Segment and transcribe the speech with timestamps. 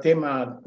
[0.00, 0.62] tema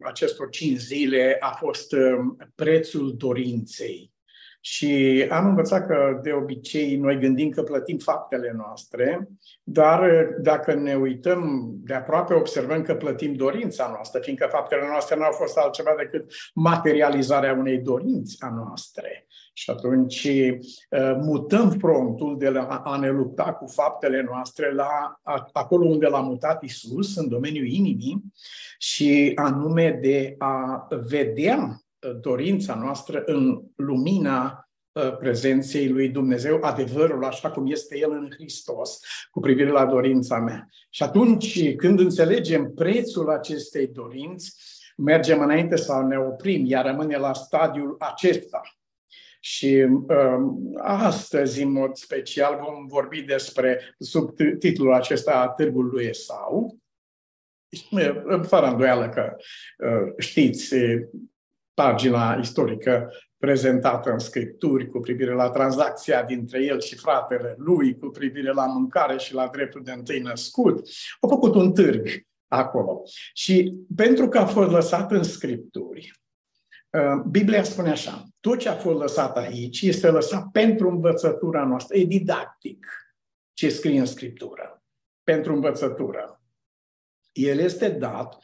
[0.00, 4.11] acestor cinci zile a fost um, prețul dorinței.
[4.64, 9.28] Și am învățat că de obicei noi gândim că plătim faptele noastre,
[9.62, 15.22] dar dacă ne uităm de aproape, observăm că plătim dorința noastră, fiindcă faptele noastre nu
[15.22, 19.26] au fost altceva decât materializarea unei dorinți a noastre.
[19.52, 25.20] Și atunci uh, mutăm frontul de la a ne lupta cu faptele noastre la
[25.52, 28.22] acolo unde l-a mutat Isus, în domeniul inimii,
[28.78, 31.81] și anume de a vedea
[32.20, 39.00] dorința noastră în lumina uh, prezenței lui Dumnezeu, adevărul așa cum este El în Hristos,
[39.30, 40.68] cu privire la dorința mea.
[40.90, 44.54] Și atunci, când înțelegem prețul acestei dorinți,
[44.96, 48.60] mergem înainte sau ne oprim, iar rămâne la stadiul acesta.
[49.40, 56.76] Și um, astăzi, în mod special, vom vorbi despre, sub titlul acesta, a Târgul Esau,
[58.42, 60.74] fără îndoială că uh, știți
[61.74, 68.06] pagina istorică prezentată în scripturi cu privire la tranzacția dintre el și fratele lui, cu
[68.06, 70.88] privire la mâncare și la dreptul de întâi născut.
[71.20, 72.08] Au făcut un târg
[72.48, 73.02] acolo.
[73.32, 76.12] Și pentru că a fost lăsat în scripturi,
[76.90, 81.96] uh, Biblia spune așa, tot ce a fost lăsat aici este lăsat pentru învățătura noastră.
[81.96, 82.86] E didactic
[83.52, 84.82] ce scrie în Scriptură,
[85.24, 86.41] pentru învățătură.
[87.32, 88.38] El este dat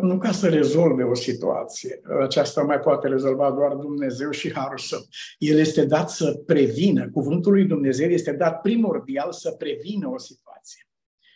[0.00, 2.00] nu ca să rezolve o situație.
[2.20, 5.00] Aceasta mai poate rezolva doar Dumnezeu și Harul Său.
[5.38, 7.10] El este dat să prevină.
[7.10, 10.88] Cuvântul lui Dumnezeu este dat primordial să prevină o situație.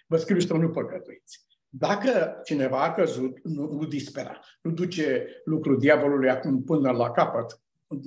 [0.07, 1.41] Vă scriu să nu păcătuiți.
[1.69, 4.41] Dacă cineva a căzut, nu, nu dispera.
[4.63, 7.61] Nu duce lucrul diavolului acum până la capăt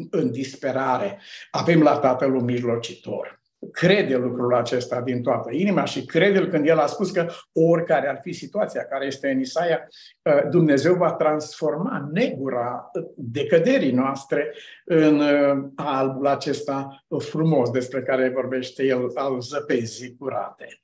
[0.10, 1.22] în disperare.
[1.52, 6.80] Avem la Tatăl un mijlocitor crede lucrul acesta din toată inima și crede când el
[6.80, 9.88] a spus că oricare ar fi situația care este în Isaia,
[10.26, 14.54] ă, Dumnezeu va transforma negura decăderii noastre
[14.86, 20.82] în ă, albul acesta frumos despre care vorbește el al zăpezii curate.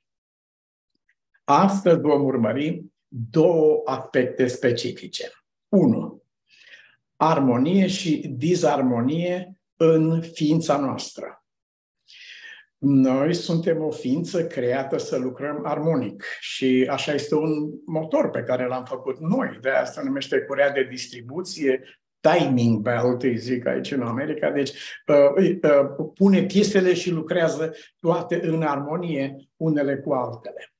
[1.44, 5.30] Astăzi vom urmări două aspecte specifice.
[5.68, 6.22] Unu,
[7.16, 11.41] armonie și disarmonie în ființa noastră.
[12.84, 18.66] Noi suntem o ființă creată să lucrăm armonic și așa este un motor pe care
[18.66, 19.58] l-am făcut noi.
[19.60, 21.82] De asta se numește curea de distribuție,
[22.20, 24.50] timing belt, îi zic aici în America.
[24.50, 24.70] Deci
[25.06, 30.74] uh, uh, pune piesele și lucrează toate în armonie unele cu altele.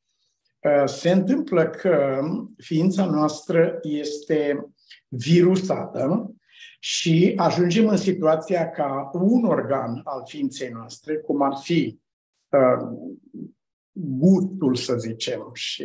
[0.58, 2.20] Uh, se întâmplă că
[2.56, 4.66] ființa noastră este
[5.08, 6.34] virusată
[6.84, 12.00] și ajungem în situația ca un organ al ființei noastre, cum ar fi
[12.48, 12.98] uh,
[13.92, 15.84] gustul, să zicem, și,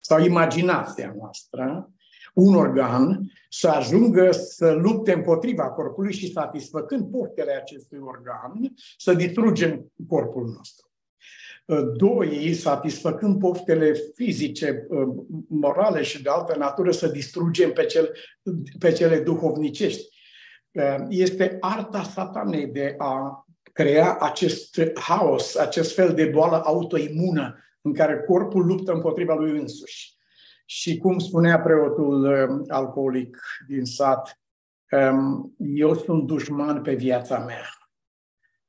[0.00, 1.90] sau imaginația noastră,
[2.34, 9.92] un organ să ajungă să lupte împotriva corpului și satisfăcând portele acestui organ, să distrugem
[10.08, 10.85] corpul nostru.
[11.96, 15.06] Doi, satisfăcând poftele fizice, uh,
[15.48, 18.12] morale și de altă natură, să distrugem pe, cel,
[18.78, 20.08] pe cele duhovnicești.
[20.72, 27.94] Uh, este arta satanei de a crea acest haos, acest fel de boală autoimună în
[27.94, 30.14] care corpul luptă împotriva lui însuși.
[30.64, 33.38] Și cum spunea preotul uh, alcoolic
[33.68, 34.40] din sat,
[34.90, 37.75] um, eu sunt dușman pe viața mea.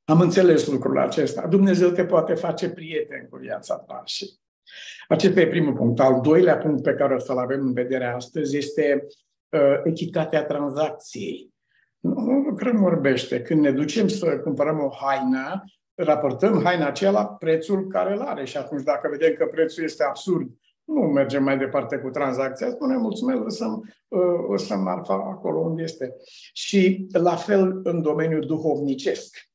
[0.10, 1.48] Am înțeles lucrul acesta.
[1.48, 4.02] Dumnezeu te poate face prieten cu viața ta.
[4.06, 4.34] Și
[5.08, 6.00] acesta e primul punct.
[6.00, 9.08] Al doilea punct pe care o să-l avem în vedere astăzi este
[9.50, 11.54] uh, echitatea tranzacției.
[12.00, 13.42] Nu, nu lucrăm orbește.
[13.42, 15.64] Când ne ducem să cumpărăm o haină,
[15.96, 20.04] raportăm haina aceea la prețul care îl are și atunci dacă vedem că prețul este
[20.04, 20.50] absurd,
[20.84, 24.20] nu mergem mai departe cu tranzacția, spunem mulțumesc, lăsăm, uh,
[24.50, 26.16] lăsăm marfa acolo unde este.
[26.54, 29.48] Și la fel în domeniul duhovnicesc.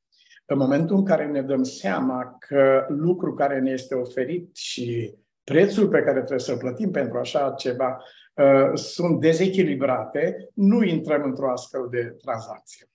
[0.45, 5.87] În momentul în care ne dăm seama că lucru care ne este oferit și prețul
[5.87, 11.87] pe care trebuie să-l plătim pentru așa ceva uh, sunt dezechilibrate, nu intrăm într-o astfel
[11.89, 12.87] de tranzacție.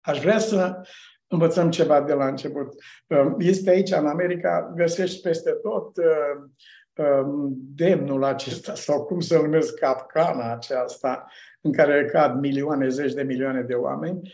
[0.00, 0.86] Aș vrea să
[1.28, 2.74] învățăm ceva de la început.
[3.06, 6.04] Uh, este aici, în America, găsești peste tot uh,
[7.06, 11.26] um, demnul acesta, sau cum să numesc capcana aceasta,
[11.60, 14.32] în care cad milioane, zeci de milioane de oameni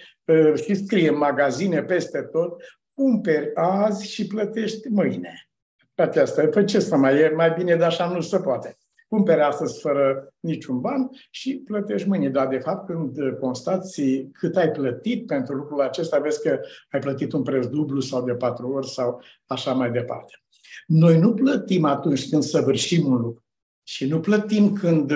[0.54, 2.62] și scrie în magazine peste tot,
[2.94, 5.48] cumperi azi și plătești mâine.
[5.94, 8.76] Aceasta, păi ce să mai e, mai bine de așa nu se poate.
[9.12, 12.28] Cumperi astăzi fără niciun ban și plătești mâine.
[12.28, 16.60] Dar, de fapt, când constați cât ai plătit pentru lucrul acesta, vezi că
[16.90, 20.42] ai plătit un preț dublu sau de patru ori sau așa mai departe.
[20.86, 23.44] Noi nu plătim atunci când săvârșim un lucru.
[23.82, 25.12] Și nu plătim când,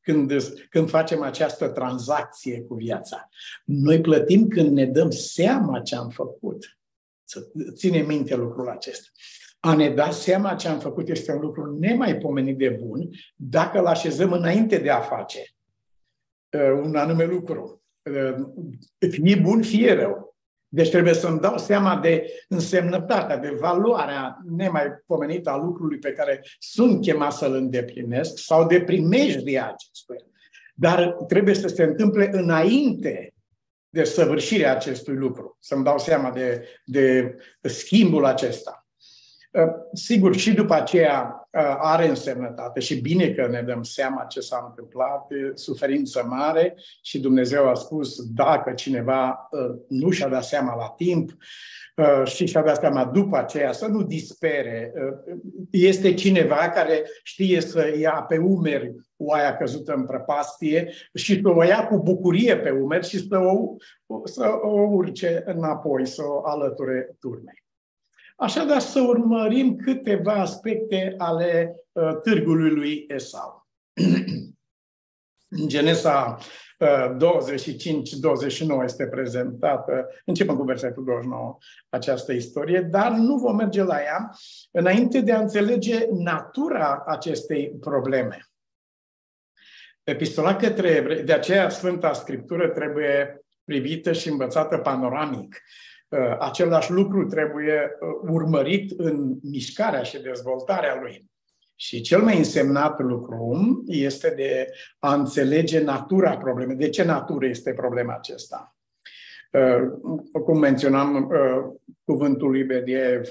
[0.00, 0.32] când,
[0.70, 3.28] când facem această tranzacție cu viața.
[3.64, 6.78] Noi plătim când ne dăm seama ce am făcut.
[7.24, 9.08] Să ține minte lucrul acesta.
[9.60, 13.86] A ne da seama ce am făcut este un lucru nemaipomenit de bun dacă îl
[13.86, 15.40] așezăm înainte de a face
[16.50, 17.82] uh, un anume lucru.
[18.02, 18.34] Uh,
[19.10, 20.28] fie bun, fie rău.
[20.68, 27.00] Deci trebuie să-mi dau seama de însemnătatea, de valoarea nemaipomenită a lucrului pe care sunt
[27.00, 30.24] chemat să-l îndeplinesc sau de primejdia acestuia.
[30.74, 33.34] Dar trebuie să se întâmple înainte
[33.88, 38.77] de săvârșirea acestui lucru, să-mi dau seama de, de schimbul acesta.
[39.58, 44.40] Ă, sigur, și după aceea ă, are însemnătate și bine că ne dăm seama ce
[44.40, 50.76] s-a întâmplat, suferință mare și Dumnezeu a spus dacă cineva ă, nu și-a dat seama
[50.76, 51.30] la timp
[52.24, 54.92] și și-a dat seama după aceea să nu dispere.
[55.70, 61.64] Este cineva care știe să ia pe umeri oaia căzută în prăpastie și să o
[61.64, 63.74] ia cu bucurie pe umeri și să o,
[64.24, 67.67] să o urce înapoi, să o alăture turmei.
[68.40, 73.68] Așadar, să urmărim câteva aspecte ale uh, târgului lui Esau.
[75.48, 76.38] În Genesa
[76.78, 77.16] uh,
[78.80, 81.58] 25-29 este prezentată, începem cu versetul 29,
[81.88, 84.30] această istorie, dar nu vom merge la ea
[84.70, 88.48] înainte de a înțelege natura acestei probleme.
[90.02, 95.62] Epistola către evrei, de aceea Sfânta Scriptură trebuie privită și învățată panoramic.
[96.08, 101.30] Uh, același lucru trebuie uh, urmărit în mișcarea și dezvoltarea lui.
[101.74, 104.66] Și cel mai însemnat lucru este de
[104.98, 106.76] a înțelege natura problemei.
[106.76, 108.76] De ce natură este problema acesta?
[109.52, 111.30] Uh, cum menționam
[112.04, 113.28] cuvântul lui Bediev,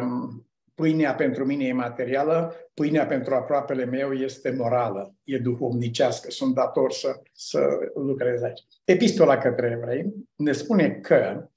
[0.00, 6.54] um, pâinea pentru mine e materială, pâinea pentru aproapele meu este morală, e duhovnicească, sunt
[6.54, 7.60] dator să, să
[7.94, 8.60] lucrez aici.
[8.84, 11.48] Epistola către evrei ne spune că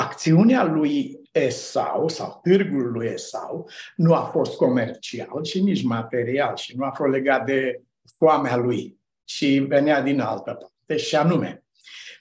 [0.00, 6.76] acțiunea lui Esau sau târgul lui Esau nu a fost comercial și nici material și
[6.76, 7.82] nu a fost legat de
[8.16, 11.02] foamea lui, ci venea din altă parte.
[11.02, 11.64] Și anume,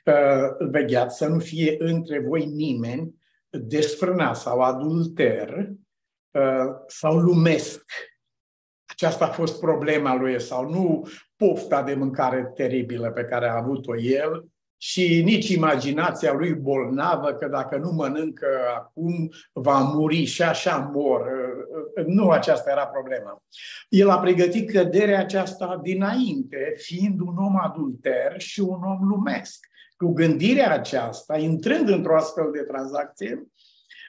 [0.05, 3.15] uh, vegheați să nu fie între voi nimeni
[3.49, 5.69] desfrânat sau adulter
[6.31, 7.83] uh, sau lumesc.
[8.85, 13.97] Aceasta a fost problema lui Esau, nu pofta de mâncare teribilă pe care a avut-o
[13.97, 14.45] el,
[14.81, 18.47] și nici imaginația lui bolnavă că dacă nu mănâncă
[18.77, 21.27] acum va muri și așa mor.
[22.05, 23.43] Nu aceasta era problema.
[23.89, 29.67] El a pregătit căderea aceasta dinainte, fiind un om adulter și un om lumesc.
[29.97, 33.47] Cu gândirea aceasta, intrând într-o astfel de tranzacție,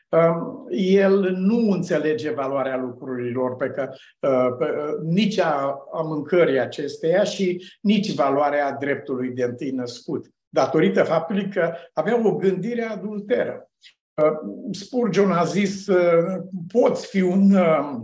[0.09, 6.61] um, el nu înțelege valoarea lucrurilor, pe că, uh, pe, uh, nici a, a mâncării
[6.61, 13.71] acesteia și nici valoarea dreptului de întâi născut datorită faptului că avea o gândire adulteră.
[14.15, 16.43] Uh, Spurgeon a zis, uh,
[16.73, 17.97] poți fi un, uh,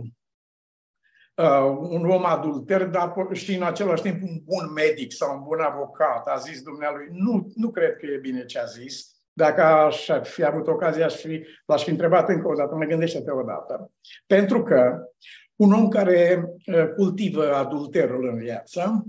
[1.89, 6.27] un om adulter, dar și în același timp un bun medic sau un bun avocat.
[6.27, 9.11] A zis dumnealui, nu, nu cred că e bine ce a zis.
[9.33, 13.31] Dacă aș fi avut ocazia, aș fi, l-aș fi întrebat încă o dată, mă gândește-te
[13.31, 13.91] o dată.
[14.27, 14.97] Pentru că
[15.55, 16.43] un om care
[16.95, 19.05] cultivă adulterul în viață,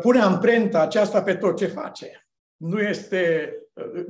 [0.00, 2.21] pune amprenta aceasta pe tot ce face
[2.62, 3.52] nu este,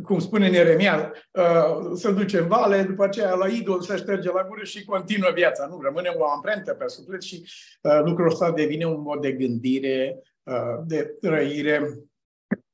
[0.03, 4.45] cum spune Neremia, uh, să duce în vale, după aceea la idol să șterge la
[4.45, 5.67] gură și continuă viața.
[5.67, 7.45] Nu, rămâne o amprentă pe suflet și
[7.83, 11.99] uh, lucrul ăsta devine un mod de gândire, uh, de trăire.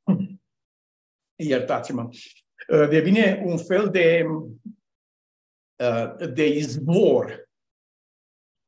[1.51, 2.09] Iertați-mă.
[2.89, 4.27] Devine un fel de,
[6.33, 7.49] de izvor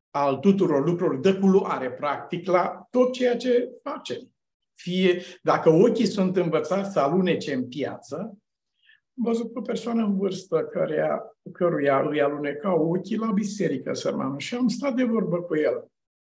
[0.09, 4.31] al tuturor lucrurilor, de culoare, practic, la tot ceea ce facem.
[4.81, 8.15] Fie, dacă ochii sunt învățați să alunece în piață,
[9.17, 11.21] am văzut o persoană în vârstă care,
[11.53, 15.85] căruia îi aluneca ochii la biserică, sărmanul, și am stat de vorbă cu el.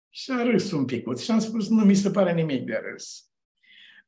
[0.10, 3.28] Și a râs un pic și am spus, nu mi se pare nimic de râs.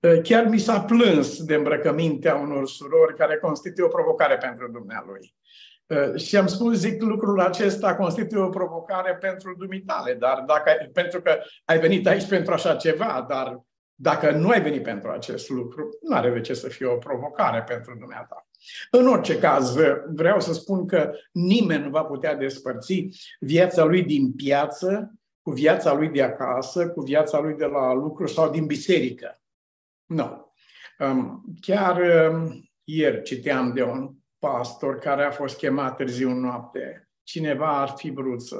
[0.04, 5.36] Ă, chiar mi s-a plâns de îmbrăcămintea unor surori care constituie o provocare pentru dumnealui.
[5.90, 11.22] Ă, și am spus, zic, lucrul acesta constituie o provocare pentru dumitale, dar dacă, pentru
[11.22, 13.66] că ai venit aici pentru așa ceva, dar
[13.96, 17.64] dacă nu ai venit pentru acest lucru, nu are de ce să fie o provocare
[17.64, 18.48] pentru dumneata.
[18.92, 19.76] În orice caz,
[20.14, 23.08] vreau să spun că nimeni nu va putea despărți
[23.40, 28.28] viața lui din piață cu viața lui de acasă, cu viața lui de la lucru
[28.28, 29.40] sau din biserică.
[30.06, 30.54] Nu.
[31.62, 32.02] Chiar
[32.84, 38.10] ieri citeam de un pastor care a fost chemat târziu în noapte cineva ar fi
[38.10, 38.58] vrut să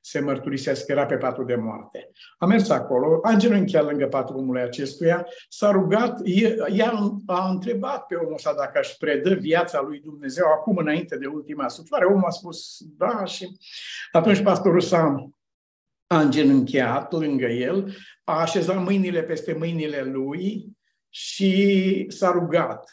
[0.00, 2.10] se mărturisească, era pe patul de moarte.
[2.38, 6.20] A mers acolo, a îngenunchiat lângă patul omului acestuia, s-a rugat,
[6.72, 6.92] ea
[7.26, 11.68] a întrebat pe omul ăsta dacă își predă viața lui Dumnezeu acum înainte de ultima
[11.68, 12.04] suflare.
[12.04, 13.56] Omul a spus da și
[14.12, 15.30] atunci pastorul s-a
[16.12, 20.66] a îngenunchiat lângă el, a așezat mâinile peste mâinile lui
[21.08, 22.90] și s-a rugat.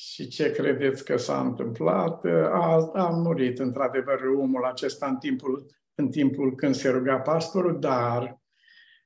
[0.00, 2.24] Și ce credeți că s-a întâmplat?
[2.52, 8.40] A, a murit, într-adevăr, omul acesta în timpul, în timpul când se ruga pastorul, dar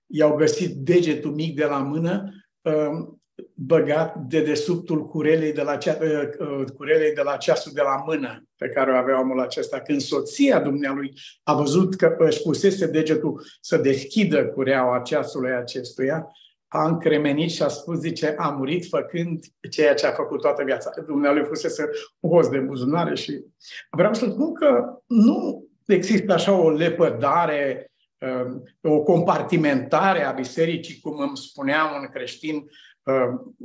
[0.07, 2.31] i-au găsit degetul mic de la mână
[2.61, 3.23] um,
[3.55, 8.03] băgat de desubtul curelei de, la cea, uh, uh, curelei de la ceasul de la
[8.07, 9.81] mână pe care o avea omul acesta.
[9.81, 16.27] Când soția dumnealui a văzut că își pusese degetul să deschidă cureaua ceasului acestuia,
[16.73, 20.91] a încremenit și a spus, zice, a murit făcând ceea ce a făcut toată viața.
[21.07, 21.89] Dumnealui fusese
[22.21, 23.45] un host de buzunare și
[23.91, 31.19] vreau să spun că nu există așa o lepădare, um, o compartimentare a bisericii, cum
[31.19, 32.55] îmi spunea un creștin
[33.03, 33.57] um,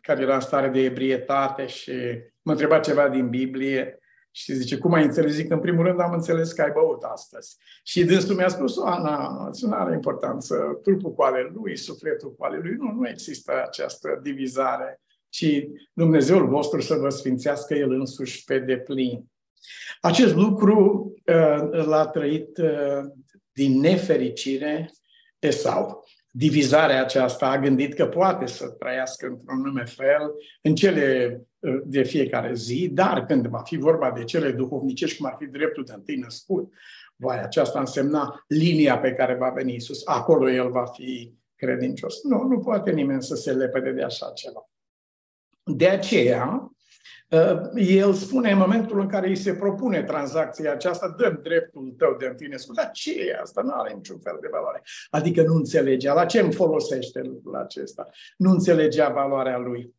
[0.00, 1.92] care era în stare de ebrietate și
[2.42, 3.99] mă întreba ceva din Biblie
[4.30, 5.32] și zice, cum ai înțeles?
[5.32, 7.56] Zic, în primul rând am înțeles că ai băut astăzi.
[7.84, 12.58] Și dânsul mi-a spus, Ana, nu are importanță, trupul cu ale lui, sufletul cu ale
[12.62, 12.74] lui.
[12.78, 19.24] Nu, nu există această divizare, ci Dumnezeul vostru să vă sfințească El însuși pe deplin.
[20.00, 23.00] Acest lucru uh, l-a trăit uh,
[23.52, 24.90] din nefericire
[25.38, 30.32] Esau divizarea aceasta a gândit că poate să trăiască într-un nume fel
[30.62, 35.26] în cele uh, de fiecare zi, dar când va fi vorba de cele duhovnicești, cum
[35.26, 36.72] ar fi dreptul de întâi născut,
[37.16, 40.02] vai, aceasta însemna linia pe care va veni Isus.
[40.04, 42.22] Acolo el va fi credincios.
[42.22, 44.70] Nu, nu poate nimeni să se lepede de așa ceva.
[45.62, 46.79] De aceea, Uh,
[47.74, 52.26] el spune în momentul în care îi se propune tranzacția aceasta, dăm dreptul tău de
[52.26, 52.76] întinescut.
[52.76, 53.62] Dar ce e asta?
[53.62, 54.82] Nu are niciun fel de valoare.
[55.10, 56.14] Adică nu înțelegea.
[56.14, 58.08] La ce îmi folosește lucrul acesta?
[58.36, 59.94] Nu înțelegea valoarea lui.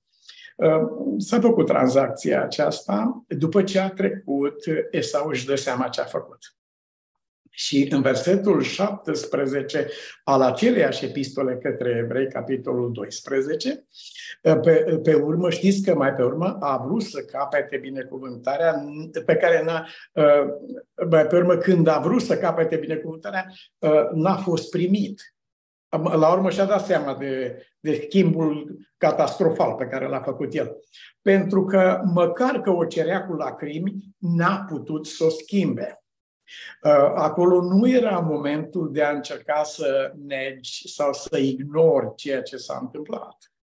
[0.55, 0.81] Uh,
[1.17, 3.23] s-a făcut tranzacția aceasta.
[3.27, 4.55] După ce a trecut,
[4.91, 6.37] Esau își dă seama ce a făcut.
[7.53, 9.87] Și în versetul 17
[10.23, 13.85] al aceleiași epistole către evrei, capitolul 12,
[14.41, 18.83] pe, pe urmă, știți că mai pe urmă a vrut să capete binecuvântarea
[19.25, 19.87] pe care n-a,
[21.09, 23.45] mai pe urmă când a vrut să capete binecuvântarea,
[24.13, 25.35] n-a fost primit.
[25.89, 30.77] La urmă și-a dat seama de, de schimbul catastrofal pe care l-a făcut el.
[31.21, 36.00] Pentru că măcar că o cerea cu lacrimi, n-a putut să o schimbe.
[36.83, 42.57] Uh, acolo nu era momentul de a încerca să negi sau să ignori ceea ce
[42.57, 43.53] s-a întâmplat,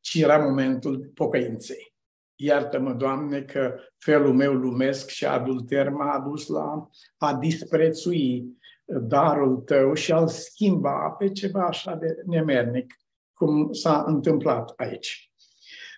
[0.00, 1.94] ci era momentul pocăinței.
[2.34, 9.94] Iartă-mă, Doamne, că felul meu lumesc și adulter m-a adus la a disprețui darul Tău
[9.94, 12.94] și a-l schimba pe ceva așa de nemernic,
[13.34, 15.29] cum s-a întâmplat aici.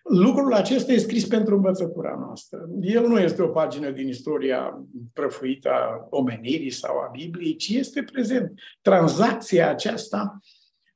[0.03, 2.69] Lucrul acesta e scris pentru învățătura noastră.
[2.81, 8.03] El nu este o pagină din istoria prăfuită a omenirii sau a Bibliei, ci este
[8.03, 8.53] prezent.
[8.81, 10.41] Tranzacția aceasta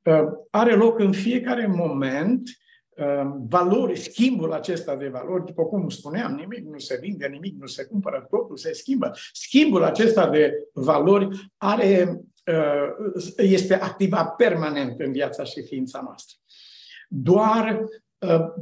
[0.03, 2.49] uh, are loc în fiecare moment
[2.97, 7.67] uh, valori, schimbul acesta de valori, după cum spuneam, nimic nu se vinde, nimic nu
[7.67, 9.11] se cumpără, totul se schimbă.
[9.33, 16.37] Schimbul acesta de valori are, uh, este activat permanent în viața și ființa noastră.
[17.09, 18.06] Doar Ă,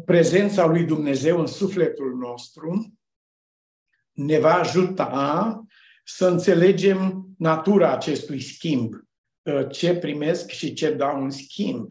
[0.04, 2.94] prezența lui Dumnezeu în sufletul nostru
[4.12, 5.64] ne va ajuta
[6.04, 8.94] să înțelegem natura acestui schimb,
[9.46, 11.90] ă, ce primesc și ce dau în schimb.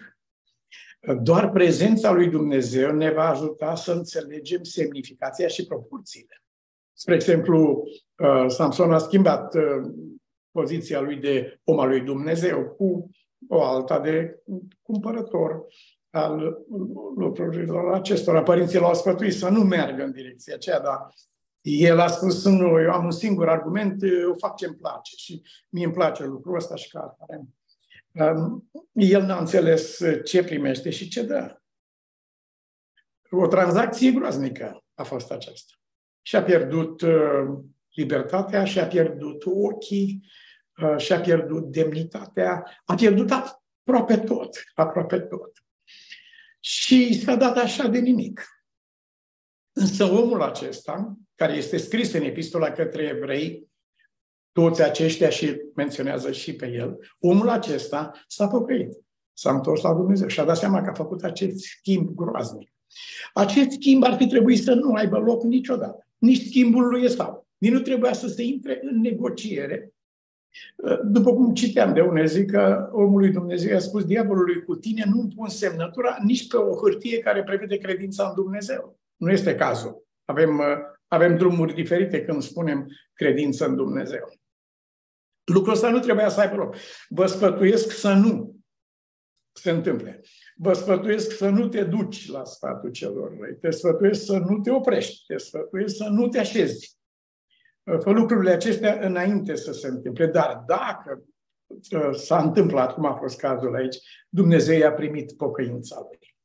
[1.07, 6.43] Ă, doar prezența lui Dumnezeu ne va ajuta să înțelegem semnificația și proporțiile.
[6.95, 7.83] Spre exemplu,
[8.47, 9.55] Samson a schimbat
[10.51, 13.09] poziția lui de om al lui Dumnezeu cu
[13.47, 14.43] o alta de
[14.81, 15.65] cumpărător
[16.13, 16.57] al
[17.15, 18.43] lucrurilor acestora.
[18.43, 21.09] Părinții l-au sfătuit să nu meargă în direcția aceea, dar
[21.61, 25.41] el a spus, nu, eu am un singur argument, eu fac ce îmi place și
[25.69, 27.41] mie îmi place lucrul ăsta și ca atare.
[28.11, 31.57] Um, el n-a înțeles ce primește și ce dă.
[33.29, 35.73] O tranzacție groaznică a fost aceasta.
[36.21, 37.59] Și-a pierdut uh,
[37.93, 40.29] libertatea, și-a pierdut ochii,
[40.81, 45.63] uh, și-a pierdut demnitatea, a pierdut aproape tot, aproape tot
[46.63, 48.47] și s-a dat așa de nimic.
[49.71, 53.67] Însă omul acesta, care este scris în epistola către evrei,
[54.51, 58.97] toți aceștia și menționează și pe el, omul acesta s-a pocăit,
[59.33, 62.73] s-a întors la Dumnezeu și a dat seama că a făcut acest schimb groaznic.
[63.33, 66.07] Acest schimb ar fi trebuit să nu aibă loc niciodată.
[66.17, 69.92] Nici schimbul lui Esau, Nici nu trebuia să se intre în negociere.
[71.03, 75.27] După cum citeam de unde zic că omului Dumnezeu a spus diavolului cu tine nu
[75.35, 78.99] pun semnătura nici pe o hârtie care prevede credința în Dumnezeu.
[79.15, 80.05] Nu este cazul.
[80.25, 80.61] Avem,
[81.07, 84.29] avem drumuri diferite când spunem credință în Dumnezeu.
[85.43, 86.75] Lucrul ăsta nu trebuia să aibă loc.
[87.09, 88.55] Vă sfătuiesc să nu
[89.51, 90.21] se întâmple.
[90.55, 93.55] Vă sfătuiesc să nu te duci la sfatul celor răi.
[93.55, 95.25] Te sfătuiesc să nu te oprești.
[95.25, 96.97] Te sfătuiesc să nu te așezi.
[97.83, 100.25] Fă lucrurile acestea înainte să se întâmple.
[100.25, 101.23] Dar dacă
[101.91, 103.97] ă, s-a întâmplat, cum a fost cazul aici,
[104.29, 106.35] Dumnezeu i-a primit pocăința lui.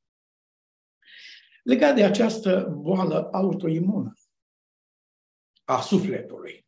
[1.62, 4.12] Legat de această boală autoimună
[5.64, 6.66] a sufletului,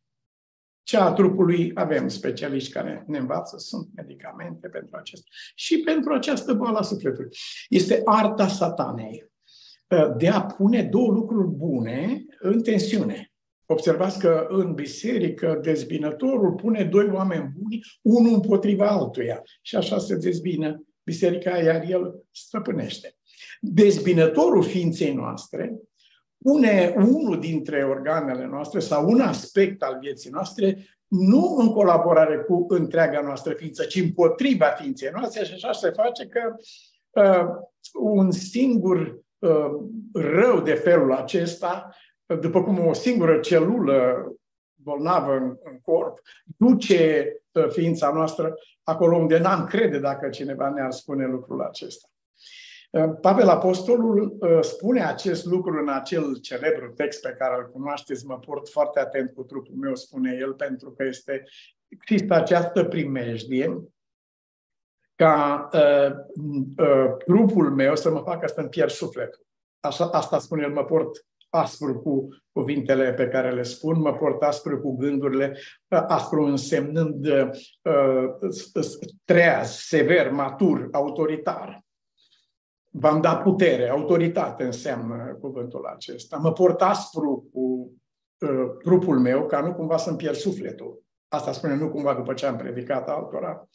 [0.83, 5.23] cea a trupului, avem specialiști care ne învață, sunt medicamente pentru acest.
[5.55, 7.29] Și pentru această boală a sufletului.
[7.69, 9.31] Este arta satanei
[10.17, 13.30] de a pune două lucruri bune în tensiune.
[13.71, 19.41] Observați că în biserică dezbinătorul pune doi oameni buni, unul împotriva altuia.
[19.61, 23.15] Și așa se dezbină biserica, iar el stăpânește.
[23.59, 25.79] Dezbinătorul ființei noastre
[26.37, 32.65] pune unul dintre organele noastre sau un aspect al vieții noastre nu în colaborare cu
[32.67, 36.55] întreaga noastră ființă, ci împotriva ființei noastre și așa se face că
[37.09, 37.47] uh,
[37.93, 39.71] un singur uh,
[40.13, 41.95] rău de felul acesta,
[42.39, 44.31] după cum o singură celulă
[44.75, 46.19] bolnavă în, în corp,
[46.57, 52.05] duce uh, ființa noastră acolo unde n-am crede dacă cineva ne-ar spune lucrul acesta.
[53.21, 58.39] Pavel Apostolul uh, spune acest lucru în acel celebru text pe care îl cunoașteți, mă
[58.39, 61.43] port foarte atent cu trupul meu, spune el, pentru că este
[61.87, 63.83] există această primejdie
[65.15, 66.11] ca uh,
[66.77, 69.45] uh, trupul meu să mă facă să-mi pierd sufletul.
[69.79, 74.41] Așa, asta spune el, mă port aspru cu cuvintele pe care le spun, mă port
[74.41, 77.49] aspru cu gândurile, uh, aspru însemnând uh,
[79.25, 81.83] treaz, sever, matur, autoritar.
[82.93, 86.37] V-am dat putere, autoritate înseamnă cuvântul acesta.
[86.37, 87.91] Mă port aspru cu
[88.39, 91.03] uh, trupul meu ca nu cumva să-mi pierd sufletul.
[91.27, 93.67] Asta spune nu cumva după ce am predicat altora.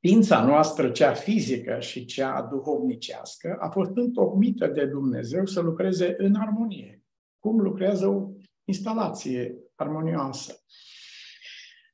[0.00, 6.34] Ființa noastră, cea fizică și cea duhovnicească, a fost întocmită de Dumnezeu să lucreze în
[6.34, 7.02] armonie.
[7.38, 8.28] Cum lucrează o
[8.64, 10.62] instalație armonioasă.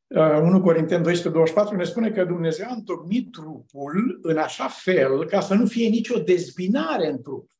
[0.08, 5.26] 1 uh, Corinteni 12, 24 ne spune că Dumnezeu a întocmit trupul în așa fel
[5.26, 7.50] ca să nu fie nicio dezbinare în trup.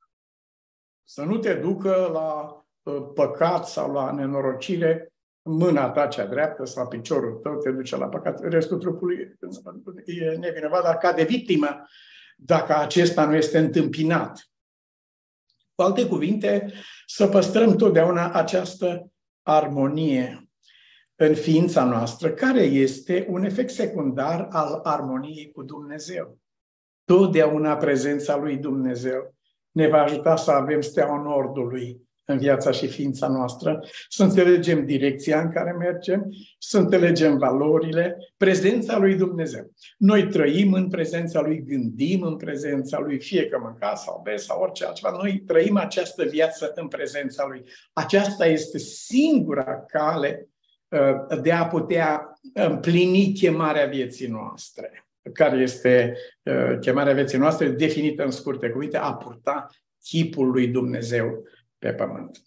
[1.04, 5.13] Să nu te ducă la uh, păcat sau la nenorocire
[5.44, 8.40] mâna ta cea dreaptă sau piciorul tău te duce la păcat.
[8.40, 9.37] Restul trupului
[10.04, 11.87] e nevinovat, dar ca de victimă
[12.37, 14.48] dacă acesta nu este întâmpinat.
[15.74, 16.72] Cu alte cuvinte,
[17.07, 19.11] să păstrăm totdeauna această
[19.42, 20.48] armonie
[21.16, 26.38] în ființa noastră, care este un efect secundar al armoniei cu Dumnezeu.
[27.04, 29.35] Totdeauna prezența lui Dumnezeu
[29.70, 35.41] ne va ajuta să avem steaua Nordului în viața și ființa noastră, să înțelegem direcția
[35.41, 39.73] în care mergem, să înțelegem valorile, prezența lui Dumnezeu.
[39.99, 44.63] Noi trăim în prezența lui, gândim în prezența lui, fie că mânca sau be sau
[44.63, 47.63] orice altceva, noi trăim această viață în prezența lui.
[47.93, 50.49] Aceasta este singura cale
[50.95, 58.25] Uh, de a putea împlini chemarea vieții noastre, care este uh, chemarea vieții noastre definită
[58.25, 59.67] în scurte cuvinte, a purta
[60.03, 61.43] chipul lui Dumnezeu
[61.85, 62.42] pe pământ.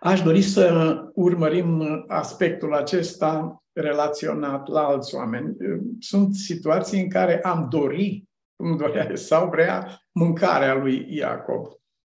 [0.00, 5.56] Aș dori să urmărim aspectul acesta relaționat la alți oameni.
[6.00, 8.24] Sunt situații în care am dori,
[8.56, 11.66] cum dorea sau vrea, mâncarea lui Iacob.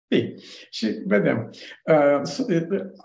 [0.08, 0.34] Bine.
[0.70, 1.50] Și vedem.
[1.84, 2.22] Uh,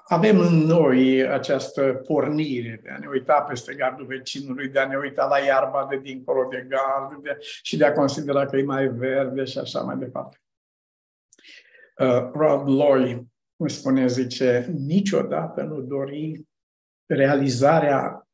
[0.08, 4.96] avem în noi această pornire de a ne uita peste gardul vecinului, de a ne
[4.96, 8.88] uita la iarba de dincolo de gard de, și de a considera că e mai
[8.88, 10.43] verde și așa mai departe.
[12.00, 13.26] Uh, Rod Loy
[13.56, 16.48] îmi spune, zice, niciodată nu dori
[17.06, 18.28] realizarea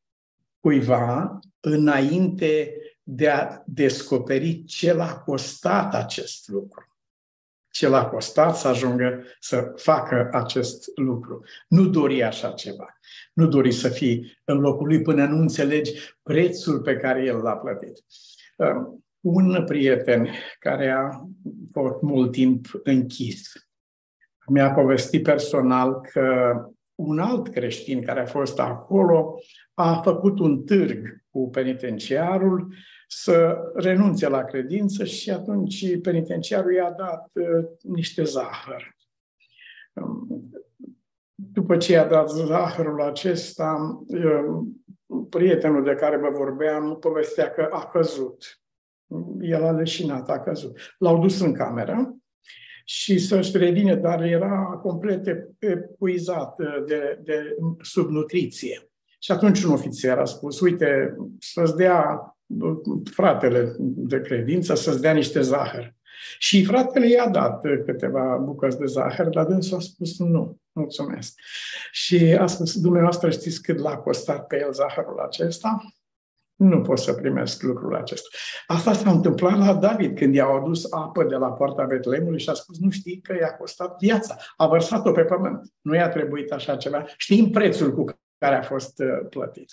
[0.59, 6.91] cuiva înainte de a descoperi ce l-a costat acest lucru
[7.71, 11.43] ce l-a costat să ajungă să facă acest lucru.
[11.67, 12.99] Nu dori așa ceva.
[13.33, 15.91] Nu dori să fii în locul lui până nu înțelegi
[16.23, 18.03] prețul pe care el l-a plătit.
[18.57, 20.27] Um, un prieten
[20.59, 21.09] care a
[21.71, 23.51] fost mult timp închis
[24.51, 26.55] mi-a povestit personal că
[26.95, 29.39] un alt creștin care a fost acolo
[29.73, 32.73] a făcut un târg cu penitenciarul
[33.07, 38.95] să renunțe la credință și atunci penitenciarul i-a dat uh, niște zahăr.
[39.93, 40.49] Um,
[41.35, 44.01] după ce i-a dat zahărul acesta,
[45.29, 48.60] prietenul de care vă vorbeam povestea că a căzut.
[49.41, 50.77] El a leșinat, a căzut.
[50.97, 52.15] L-au dus în cameră
[52.83, 58.89] și să-și revine, dar era complet epuizat de, de subnutriție.
[59.19, 62.35] Și atunci un ofițer a spus, uite, să-ți dea
[63.11, 65.95] fratele de credință, să-ți dea niște zahăr.
[66.37, 71.39] Și fratele i-a dat câteva bucăți de zahăr, dar dânsul a spus nu, mulțumesc.
[71.91, 75.81] Și a spus, dumneavoastră știți cât l-a costat pe el zahărul acesta?
[76.61, 78.27] Nu pot să primesc lucrul acesta.
[78.67, 82.53] Asta s-a întâmplat la David când i-au adus apă de la poarta Betlemului și a
[82.53, 84.35] spus, nu știi că i-a costat viața.
[84.57, 85.73] A vărsat-o pe pământ.
[85.81, 87.05] Nu i-a trebuit așa ceva.
[87.17, 88.05] Știm prețul cu
[88.37, 89.71] care a fost uh, plătit.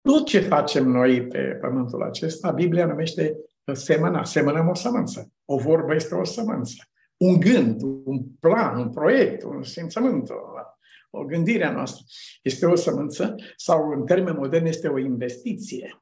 [0.00, 3.36] Tot ce facem noi pe pământul acesta, Biblia numește
[3.72, 4.24] semăna.
[4.24, 5.32] Semănăm o sămânță.
[5.44, 6.74] O vorbă este o sămânță.
[7.16, 10.30] Un gând, un plan, un proiect, un simțământ,
[11.10, 12.04] o gândire a noastră
[12.42, 15.98] este o sămânță sau, în termen modern, este o investiție.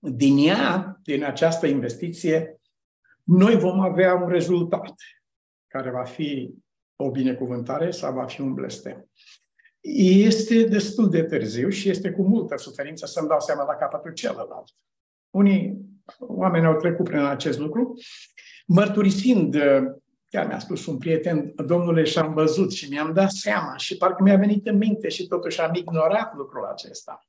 [0.00, 2.60] Din ea, din această investiție,
[3.22, 4.94] noi vom avea un rezultat
[5.66, 6.54] care va fi
[6.96, 9.10] o binecuvântare sau va fi un blestem.
[9.80, 14.74] Este destul de târziu și este cu multă suferință să-mi dau seama la capătul celălalt.
[15.30, 15.78] Unii
[16.18, 17.94] oameni au trecut prin acest lucru,
[18.66, 19.56] mărturisind,
[20.28, 24.36] chiar mi-a spus un prieten, domnule, și-am văzut și mi-am dat seama și parcă mi-a
[24.36, 27.22] venit în minte și totuși am ignorat lucrul acesta.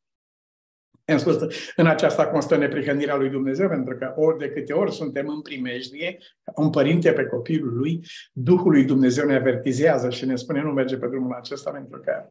[1.06, 1.38] Am spus,
[1.76, 6.18] în aceasta constă neprihănirea lui Dumnezeu, pentru că ori de câte ori suntem în primejdie,
[6.56, 10.98] un părinte pe copilul lui, Duhul lui Dumnezeu ne avertizează și ne spune nu merge
[10.98, 12.28] pe drumul acesta, pentru că...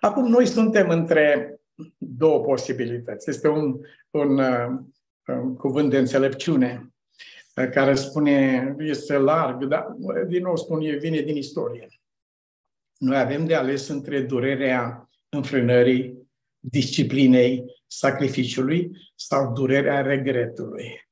[0.00, 1.54] Acum, noi suntem între
[1.96, 3.30] două posibilități.
[3.30, 4.78] Este un, un, uh,
[5.26, 6.88] un cuvânt de înțelepciune uh,
[7.66, 9.86] care spune, este larg, dar
[10.26, 11.88] din nou spun, vine din istorie.
[12.98, 21.08] Noi avem de ales între durerea înfrânării disciplinei sacrificiului sau durerea regretului.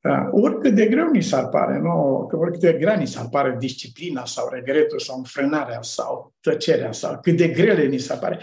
[0.00, 0.28] Da.
[0.30, 2.26] Oricât de greu ni s-ar pare, nu?
[2.28, 7.20] că oricât de grea ni s-ar pare disciplina sau regretul sau înfrânarea sau tăcerea sau
[7.20, 8.38] cât de grele ni s-ar pare,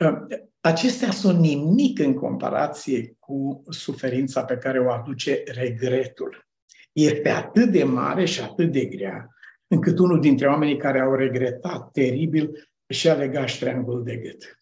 [0.00, 0.26] ă,
[0.60, 6.46] acestea sunt nimic în comparație cu suferința pe care o aduce regretul.
[6.92, 9.28] Este atât de mare și atât de grea,
[9.66, 14.56] încât unul dintre oamenii care au regretat teribil și-a legat ștreangul de gât.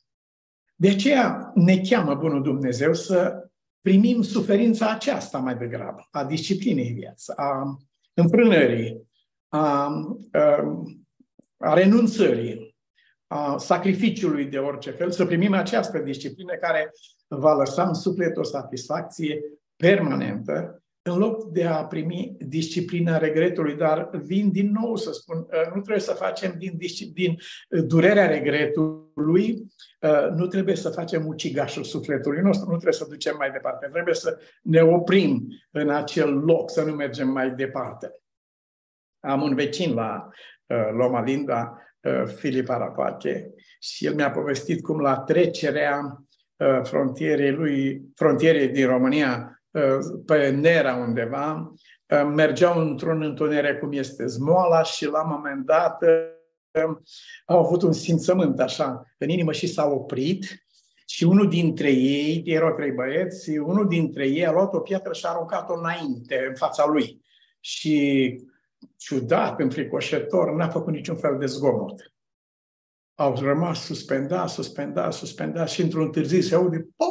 [0.75, 3.49] De aceea ne cheamă Bunul Dumnezeu să
[3.81, 7.79] primim suferința aceasta mai degrabă, a disciplinei viață, a
[8.15, 9.09] înfrânării,
[9.49, 9.85] a,
[10.33, 10.97] a,
[11.57, 12.77] a renunțării,
[13.27, 16.93] a sacrificiului de orice fel, să primim această disciplină care
[17.29, 19.41] va lăsa în suflet o satisfacție
[19.77, 25.67] permanentă în loc de a primi disciplina regretului, dar vin din nou să spun, uh,
[25.75, 26.79] nu trebuie să facem din,
[27.13, 27.37] din
[27.69, 29.67] uh, durerea regretului,
[30.01, 34.15] uh, nu trebuie să facem ucigașul sufletului nostru, nu trebuie să ducem mai departe, trebuie
[34.15, 38.15] să ne oprim în acel loc, să nu mergem mai departe.
[39.21, 40.29] Am un vecin la
[40.93, 41.79] Loma Linda,
[42.37, 46.25] Filip Arapate, și el mi-a povestit cum la trecerea
[46.83, 49.60] frontierei lui, frontierei din România
[50.27, 51.73] pe Nera undeva,
[52.35, 56.03] mergeau într-un întuneric cum este Zmoala și la un moment dat
[57.47, 60.65] au avut un simțământ așa în inimă și s-au oprit
[61.07, 65.27] și unul dintre ei, erau trei băieți, unul dintre ei a luat o piatră și
[65.27, 67.21] a aruncat-o înainte, în fața lui.
[67.61, 68.37] Și
[68.97, 72.13] ciudat, înfricoșător, n-a făcut niciun fel de zgomot.
[73.15, 77.07] Au rămas suspendat, suspendat, suspendat și într-un târziu se aude, po!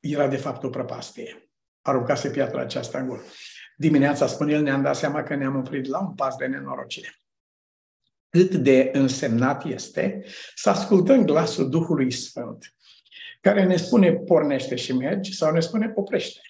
[0.00, 1.50] Era de fapt o prăpastie.
[1.82, 3.22] Aruncase piatra aceasta în gură.
[3.76, 7.20] Dimineața, spune el, ne-am dat seama că ne-am oprit la un pas de nenorocire.
[8.28, 12.74] Cât de însemnat este să ascultăm glasul Duhului Sfânt,
[13.40, 16.40] care ne spune pornește și mergi sau ne spune oprește.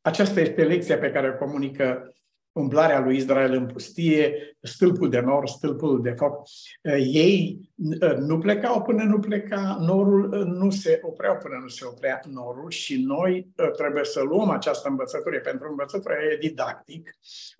[0.00, 2.14] Aceasta este lecția pe care o comunică
[2.56, 6.42] umblarea lui Israel în pustie, stâlpul de nor, stâlpul de foc.
[6.82, 11.68] Eh, ei eh, nu plecau până nu pleca norul, eh, nu se opreau până nu
[11.68, 15.40] se oprea norul și noi trebuie să luăm această învățătură.
[15.40, 17.10] Pentru învățătura e didactic,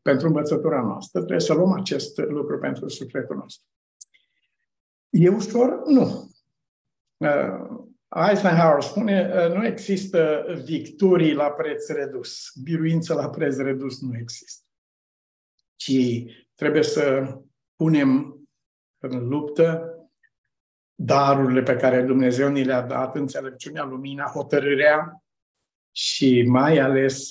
[0.03, 3.67] pentru învățătura noastră, trebuie să luăm acest lucru pentru sufletul nostru.
[5.11, 5.83] E ușor?
[5.87, 6.31] Nu.
[8.29, 12.51] Eisenhower spune, nu există victorii la preț redus.
[12.63, 14.66] Biruință la preț redus nu există
[15.77, 17.35] ci trebuie să
[17.77, 18.41] punem
[18.99, 19.91] în luptă
[20.95, 25.25] darurile pe care Dumnezeu ni le-a dat, înțelepciunea, lumina, hotărârea
[25.91, 27.29] și mai ales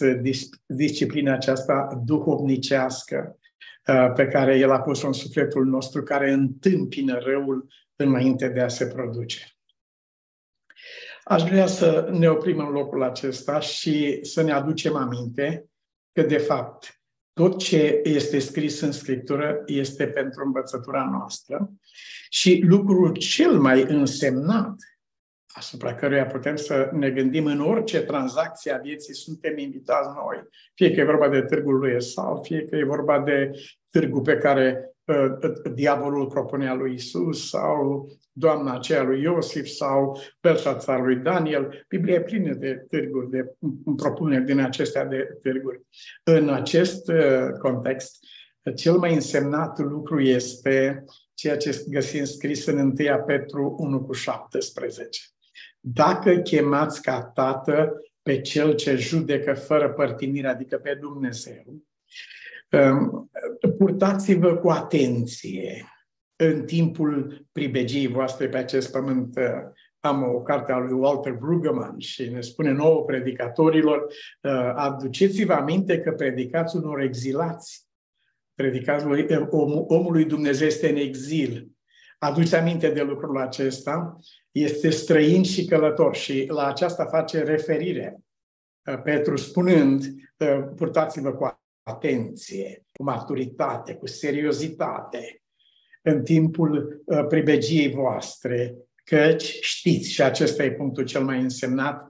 [0.65, 3.39] disciplina aceasta duhovnicească
[3.87, 8.67] uh, pe care El a pus-o în sufletul nostru, care întâmpină răul înainte de a
[8.67, 9.49] se produce.
[11.23, 15.69] Aș vrea să ne oprim în locul acesta și să ne aducem aminte
[16.11, 17.01] că, de fapt,
[17.39, 21.71] tot ce este scris în Scriptură este pentru învățătura noastră
[22.29, 24.75] și lucrul cel mai însemnat
[25.47, 30.47] asupra căruia putem să ne gândim în orice tranzacție a vieții, suntem invitați noi.
[30.73, 33.51] Fie că e vorba de târgul lui Esau, fie că e vorba de
[33.89, 34.94] târgul pe care uh, uh
[35.73, 41.85] diavolul propunea lui Isus sau doamna aceea lui Iosif sau Belșațar lui Daniel.
[41.87, 43.53] Biblia e plină de târguri, de
[43.95, 45.81] propuneri din acestea de târguri.
[46.23, 48.25] În acest uh, context,
[48.75, 52.93] cel mai însemnat lucru este ceea ce găsim scris în 1
[53.25, 55.21] Petru 1 cu 17.
[55.79, 57.91] Dacă chemați ca tată
[58.21, 61.63] pe cel ce judecă fără părtinire, adică pe Dumnezeu,
[62.71, 63.29] um,
[63.67, 65.85] purtați-vă cu atenție
[66.35, 69.39] în timpul pribegiei voastre pe acest pământ.
[69.99, 74.05] Am o carte a lui Walter Brueggemann și ne spune nouă predicatorilor,
[74.41, 77.87] uh, aduceți-vă aminte că predicați unor exilați.
[78.53, 79.05] Predicați
[79.87, 81.67] omului Dumnezeu este în exil.
[82.19, 84.19] Aduți aminte de lucrul acesta
[84.51, 88.19] este străin și călător și la aceasta face referire
[88.85, 90.03] uh, Petru spunând,
[90.37, 95.41] uh, purtați-vă cu atenție, cu maturitate, cu seriozitate
[96.01, 102.09] în timpul uh, pribegiei voastre, căci știți, și acesta e punctul cel mai însemnat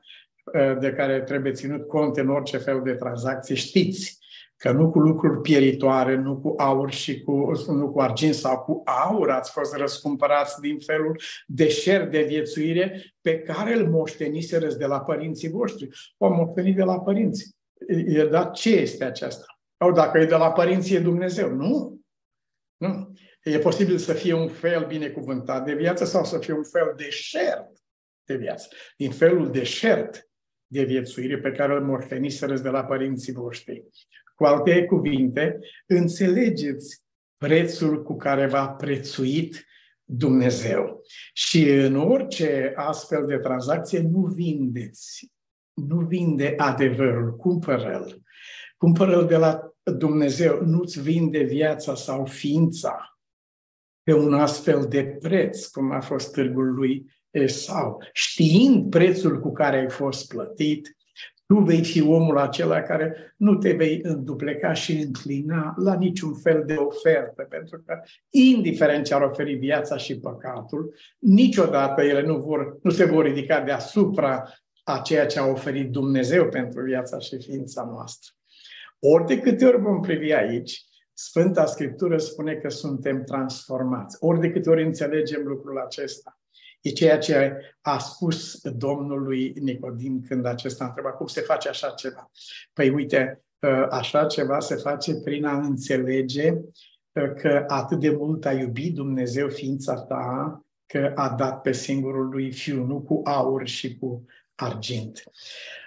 [0.80, 4.20] de care trebuie ținut cont în orice fel de tranzacție, știți
[4.58, 8.82] că nu cu lucruri pieritoare, nu cu aur și cu, nu cu argint sau cu
[8.86, 15.02] aur ați fost răscumpărați din felul deșert de viețuire pe care îl moșteniseră de la
[15.02, 15.90] părinții voștri.
[16.18, 17.56] O moștenit de la părinți.
[18.32, 19.55] Dar ce este aceasta?
[19.78, 21.50] Sau dacă e de la părinții, e Dumnezeu.
[21.50, 22.02] Nu.
[22.78, 23.14] Nu.
[23.44, 27.72] E posibil să fie un fel binecuvântat de viață sau să fie un fel deșert
[28.24, 28.68] de viață.
[28.98, 30.30] Din felul deșert
[30.68, 33.84] de viețuire pe care îl moșteniseră de la părinții voștri.
[34.36, 37.04] Cu alte cuvinte, înțelegeți
[37.38, 39.66] prețul cu care v-a prețuit
[40.04, 41.02] Dumnezeu.
[41.34, 45.32] Și în orice astfel de tranzacție nu vindeți,
[45.74, 48.25] nu vinde adevărul, cumpără-l.
[48.86, 53.20] Cumpără-l de la Dumnezeu, nu-ți vinde viața sau ființa
[54.04, 58.04] pe un astfel de preț, cum a fost târgul lui Esau.
[58.14, 60.98] Știind prețul cu care ai fost plătit,
[61.46, 66.64] tu vei fi omul acela care nu te vei îndupleca și înclina la niciun fel
[66.66, 72.78] de ofertă, pentru că, indiferent ce ar oferi viața și păcatul, niciodată ele nu, vor,
[72.82, 74.44] nu se vor ridica deasupra
[74.84, 78.34] a ceea ce a oferit Dumnezeu pentru viața și ființa noastră.
[79.08, 84.18] Ori de câte ori vom privi aici, Sfânta Scriptură spune că suntem transformați.
[84.20, 86.40] Ori de câte ori înțelegem lucrul acesta,
[86.86, 91.90] E ceea ce a spus Domnului Nicodim când acesta a întrebat cum se face așa
[91.90, 92.32] ceva.
[92.74, 96.54] Păi uite, ă, așa ceva se face prin a înțelege
[97.16, 102.30] ă, că atât de mult a iubit Dumnezeu ființa ta că a dat pe singurul
[102.30, 105.24] lui Fiu, nu cu aur și cu argint.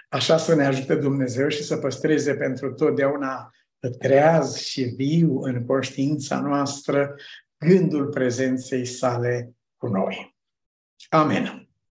[0.09, 3.51] Așa să ne ajute Dumnezeu și să păstreze pentru totdeauna
[3.99, 7.15] treaz și viu în conștiința noastră
[7.57, 10.37] gândul prezenței sale cu noi.
[11.09, 11.68] Amen.